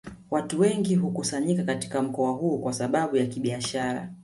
[0.31, 4.13] Watu wengi hukusanyika katika mkoa huu kwa sababu ya kibiashara